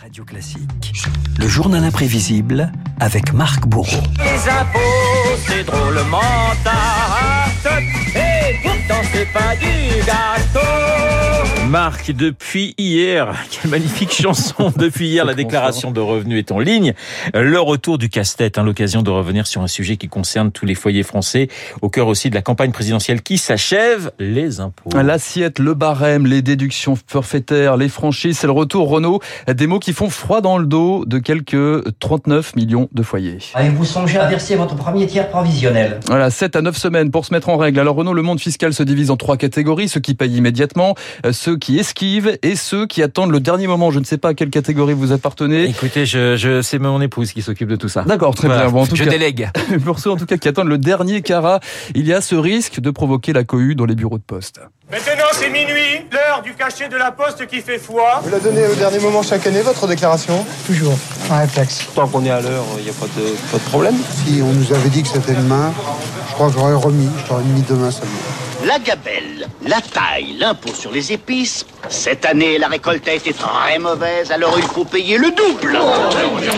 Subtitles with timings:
[0.00, 0.92] Radio Classique.
[1.38, 4.02] Le journal imprévisible avec Marc Bourreau.
[4.18, 6.20] Les impôts, c'est drôlement
[6.62, 7.82] tarte.
[8.14, 11.17] Et pourtant, c'est pas du gâteau.
[11.68, 14.72] Marc, depuis hier, quelle magnifique chanson.
[14.74, 16.94] Depuis hier, la déclaration de revenus est en ligne.
[17.34, 20.74] Le retour du casse-tête, hein, l'occasion de revenir sur un sujet qui concerne tous les
[20.74, 21.48] foyers français,
[21.82, 24.88] au cœur aussi de la campagne présidentielle qui s'achève, les impôts.
[24.96, 29.20] L'assiette, le barème, les déductions forfaitaires, les franchises, c'est le retour, Renault.
[29.46, 33.38] Des mots qui font froid dans le dos de quelques 39 millions de foyers.
[33.52, 37.34] Avez-vous songé à verser votre premier tiers provisionnel Voilà, 7 à 9 semaines pour se
[37.34, 37.78] mettre en règle.
[37.78, 39.90] Alors Renault, le monde fiscal se divise en trois catégories.
[39.90, 40.94] Ceux qui payent immédiatement,
[41.26, 43.90] euh, ceux qui esquivent et ceux qui attendent le dernier moment.
[43.90, 45.64] Je ne sais pas à quelle catégorie vous appartenez.
[45.64, 48.02] Écoutez, je, je c'est mon épouse qui s'occupe de tout ça.
[48.02, 48.72] D'accord, très Voilà, bien.
[48.72, 49.50] Bon, en tout je cas, délègue.
[49.84, 51.60] pour ceux en tout cas qui attendent le dernier carat,
[51.94, 54.60] il y a ce risque de provoquer la cohue dans les bureaux de poste.
[54.90, 58.20] Maintenant c'est minuit, l'heure du cachet de la poste qui fait foi.
[58.24, 60.46] Vous la donnez au dernier moment chaque année, votre déclaration?
[60.66, 60.96] Toujours,
[61.30, 61.86] un réflexe.
[61.94, 63.94] Tant qu'on est à l'heure, il n'y a pas de, pas de problème.
[64.24, 65.72] Si on nous avait dit que c'était demain,
[66.28, 68.14] je crois que j'aurais remis, je t'aurais mis demain seulement.
[68.68, 71.64] La gabelle, la taille, l'impôt sur les épices.
[71.88, 75.78] Cette année, la récolte a été très mauvaise, alors il faut payer le double.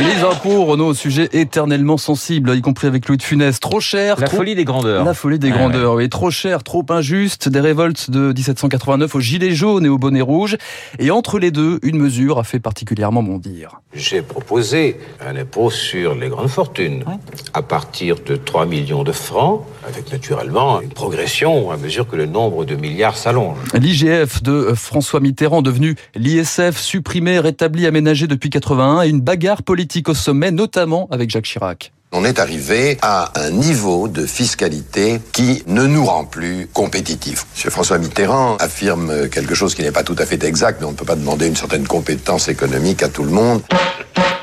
[0.00, 3.58] Les impôts, Renault, sujet éternellement sensible, y compris avec Louis de Funès.
[3.58, 4.36] Trop cher, La trop...
[4.36, 5.02] folie des grandeurs.
[5.02, 6.10] La folie des grandeurs, oui.
[6.10, 10.58] Trop cher, trop injuste, des révoltes de 1789 aux gilets jaunes et aux bonnets rouges.
[10.98, 13.80] Et entre les deux, une mesure a fait particulièrement bondir.
[13.94, 17.04] J'ai proposé un impôt sur les grandes fortunes
[17.54, 22.26] à partir de 3 millions de francs, avec naturellement une progression à mesure que le
[22.26, 23.58] nombre de milliards s'allonge.
[23.74, 30.08] L'IGF de François Mitterrand, devenu l'ISF, supprimé, rétabli, aménagé depuis 81, et une bagarre politique
[30.08, 31.92] au sommet, notamment avec Jacques Chirac.
[32.16, 37.44] On est arrivé à un niveau de fiscalité qui ne nous rend plus compétitifs.
[37.54, 40.92] Monsieur François Mitterrand affirme quelque chose qui n'est pas tout à fait exact, mais on
[40.92, 43.62] ne peut pas demander une certaine compétence économique à tout le monde.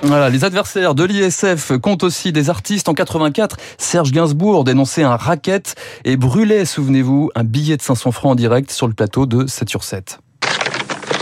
[0.03, 2.89] Voilà, les adversaires de l'ISF comptent aussi des artistes.
[2.89, 8.31] En 84, Serge Gainsbourg dénonçait un racket et brûlait, souvenez-vous, un billet de 500 francs
[8.31, 10.19] en direct sur le plateau de 7 sur 7.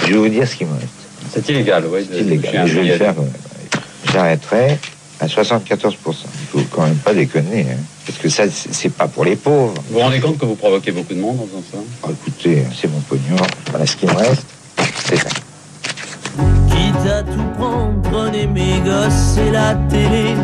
[0.03, 0.88] Je vais vous dire ce qui me reste.
[1.31, 2.07] C'est illégal, oui.
[2.09, 2.67] C'est illégal.
[2.67, 3.16] Je vais le faire.
[4.13, 4.79] J'arrêterai
[5.19, 5.96] à 74%.
[6.06, 7.67] Il faut quand même pas déconner.
[7.69, 7.75] hein.
[8.07, 9.73] Parce que ça, c'est c'est pas pour les pauvres.
[9.90, 11.78] Vous vous rendez compte que vous provoquez beaucoup de monde en faisant ça?
[12.03, 13.35] Ah, Écoutez, c'est mon pognon.
[13.69, 14.46] Voilà ce qui me reste.
[15.06, 15.29] C'est ça.
[17.24, 20.35] Tout prendre, mes gosses et la télé.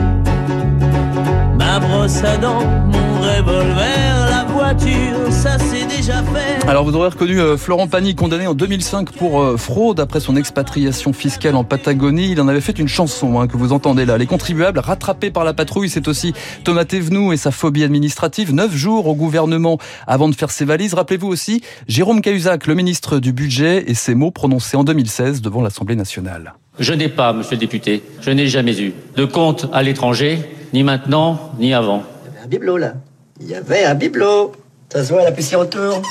[1.57, 6.67] Ma brosse à dents, mon revolver, la voiture, ça déjà fait.
[6.67, 10.35] Alors vous aurez reconnu euh, Florent Pagny, condamné en 2005 pour euh, fraude après son
[10.35, 12.31] expatriation fiscale en Patagonie.
[12.31, 14.17] Il en avait fait une chanson hein, que vous entendez là.
[14.17, 16.33] Les contribuables rattrapés par la patrouille, c'est aussi
[16.63, 18.53] Thomas Thévenoud et sa phobie administrative.
[18.53, 19.77] Neuf jours au gouvernement
[20.07, 20.93] avant de faire ses valises.
[20.93, 25.61] Rappelez-vous aussi Jérôme Cahuzac, le ministre du Budget, et ses mots prononcés en 2016 devant
[25.61, 26.55] l'Assemblée nationale.
[26.79, 30.39] Je n'ai pas, monsieur le député, je n'ai jamais eu de compte à l'étranger,
[30.73, 32.03] ni maintenant, ni avant.
[32.43, 32.93] Un bibelot là.
[33.39, 34.51] Il y avait un bibelot.
[34.91, 36.01] Ça se voit, la poussière autour.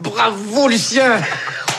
[0.00, 1.20] Bravo Lucien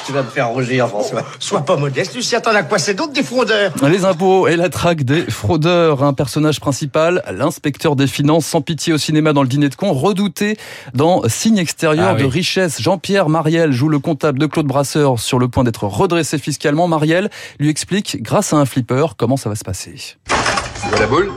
[0.10, 1.22] Tu vas me faire rougir, François.
[1.38, 4.70] Sois pas modeste, Lucien, t'en as quoi c'est d'autres des fraudeurs Les impôts et la
[4.70, 6.02] traque des fraudeurs.
[6.04, 9.94] Un personnage principal, l'inspecteur des finances, sans pitié au cinéma dans le dîner de con,
[9.94, 10.58] redouté
[10.96, 12.24] dans Signe extérieur Ah oui.
[12.24, 12.82] de richesse.
[12.82, 16.88] Jean-Pierre Mariel joue le comptable de Claude Brasseur sur le point d'être redressé fiscalement.
[16.88, 19.94] Mariel lui explique, grâce à un flipper, comment ça va se passer.
[20.26, 21.32] Tu vois la boule?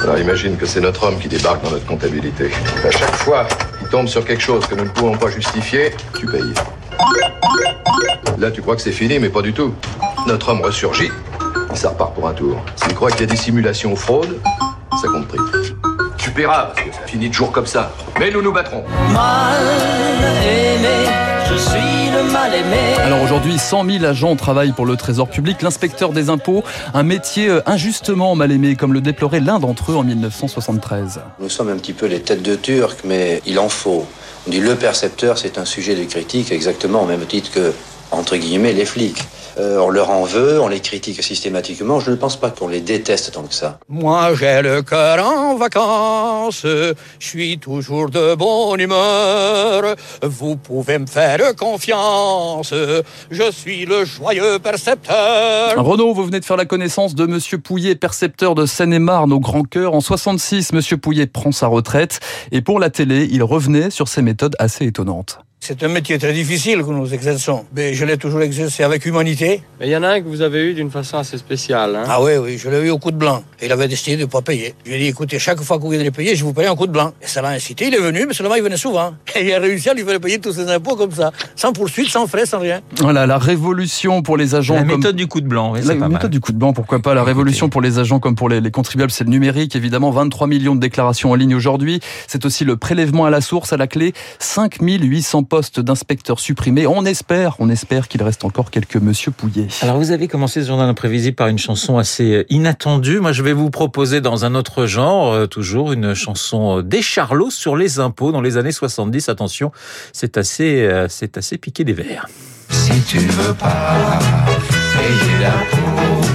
[0.00, 2.50] Alors imagine que c'est notre homme qui débarque dans notre comptabilité.
[2.84, 3.46] À chaque fois
[3.78, 6.52] qu'il tombe sur quelque chose que nous ne pouvons pas justifier, tu payes.
[8.38, 9.74] Là, tu crois que c'est fini, mais pas du tout.
[10.28, 11.10] Notre homme ressurgit,
[11.72, 12.62] et ça repart pour un tour.
[12.76, 14.38] S'il croit qu'il y a des simulations ou fraude,
[15.02, 15.40] ça compte prix.
[16.18, 17.90] Tu paieras, parce que ça finit toujours comme ça.
[18.20, 18.84] Mais nous nous battrons.
[19.12, 19.60] Mal
[20.44, 21.10] aimé,
[21.50, 22.94] je suis le mal aimé.
[23.02, 26.62] Alors aujourd'hui, 100 000 agents travaillent pour le Trésor public, l'inspecteur des impôts,
[26.94, 31.22] un métier euh, injustement mal aimé, comme le déplorait l'un d'entre eux en 1973.
[31.40, 34.06] Nous sommes un petit peu les têtes de Turc, mais il en faut.
[34.46, 37.72] On dit le percepteur, c'est un sujet de critique exactement au même titre que,
[38.10, 39.24] entre guillemets, les flics.
[39.58, 41.98] Euh, on leur en veut, on les critique systématiquement.
[41.98, 43.80] Je ne pense pas qu'on les déteste tant que ça.
[43.88, 49.96] Moi j'ai le cœur en vacances, je suis toujours de bonne humeur.
[50.22, 52.72] Vous pouvez me faire confiance,
[53.30, 55.74] je suis le joyeux percepteur.
[55.76, 59.64] Renaud, vous venez de faire la connaissance de Monsieur Pouillet, percepteur de Seine-et-Marne au Grand
[59.64, 59.94] Cœur.
[59.94, 62.20] En 66, Monsieur Pouillet prend sa retraite
[62.52, 65.40] et pour la télé, il revenait sur ses méthodes assez étonnantes.
[65.68, 69.60] C'est un métier très difficile que nous exerçons, mais je l'ai toujours exercé avec humanité.
[69.78, 71.94] Mais il y en a un que vous avez eu d'une façon assez spéciale.
[71.94, 73.42] Hein ah oui, oui, je l'ai eu au coup de blanc.
[73.60, 74.74] Il avait décidé de ne pas payer.
[74.86, 76.74] Je lui ai dit, écoutez, chaque fois que vous venez payer, je vous paye un
[76.74, 77.12] coup de blanc.
[77.20, 79.12] Et ça l'a incité, il est venu, mais seulement il venait souvent.
[79.36, 82.08] Et il a réussi à lui faire payer tous ses impôts comme ça, sans poursuite,
[82.08, 82.80] sans frais, sans rien.
[82.96, 84.74] Voilà, la révolution pour les agents.
[84.74, 84.96] La comme...
[84.96, 85.72] méthode du coup de blanc.
[85.74, 86.30] Oui, la pas méthode mal.
[86.30, 87.12] du coup de blanc, pourquoi pas.
[87.12, 90.12] La révolution pour les agents comme pour les, les contribuables, c'est le numérique, évidemment.
[90.12, 92.00] 23 millions de déclarations en ligne aujourd'hui.
[92.26, 94.14] C'est aussi le prélèvement à la source, à la clé.
[94.38, 96.86] 5800 postes d'inspecteurs supprimés.
[96.86, 99.68] On espère, on espère qu'il reste encore quelques monsieur Pouillet.
[99.82, 103.20] Alors vous avez commencé ce journal imprévisible par une chanson assez inattendue.
[103.20, 107.50] Moi je vais vous proposer dans un autre genre, euh, toujours une chanson des Charlots
[107.50, 109.28] sur les impôts dans les années 70.
[109.28, 109.72] Attention,
[110.12, 112.26] c'est assez, euh, c'est assez piqué des verres.
[112.70, 114.18] Si tu veux pas
[114.94, 116.28] payer l'impôt,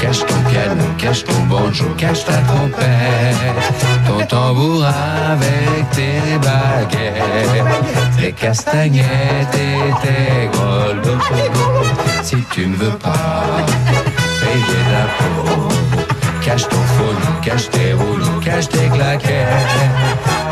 [0.00, 3.36] cache ton piano, cache ton banjo, cache ta trompette,
[4.06, 6.38] ton tambour avec tes
[8.24, 11.18] tes castagnettes et tes grolles.
[12.22, 13.44] Si tu ne veux pas
[14.40, 15.68] payer d'impôt,
[16.42, 19.48] cache ton phone, cache tes rouleaux, cache tes claquettes,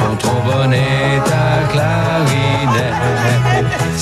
[0.00, 1.41] ton trombone et ta clarinette.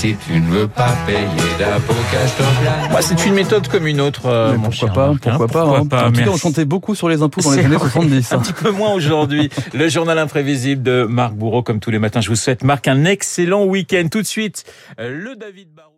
[0.00, 1.26] Si tu ne veux pas payer
[1.58, 2.88] d'impôt, cache ton piano.
[2.90, 5.30] Bah, c'est une méthode comme une autre, euh, mon pourquoi cher pas, Marc, hein.
[5.36, 5.62] pourquoi pas.
[5.64, 5.86] Pourquoi hein.
[5.88, 7.90] pas, en tout cas, on chantait beaucoup sur les impôts dans les années vrai.
[7.90, 8.32] 70.
[8.32, 8.38] Un hein.
[8.40, 9.50] petit peu moins aujourd'hui.
[9.74, 12.22] Le journal imprévisible de Marc Bourreau, comme tous les matins.
[12.22, 14.08] Je vous souhaite, Marc, un excellent week-end.
[14.10, 14.64] Tout de suite,
[14.98, 15.90] euh, le David Barou.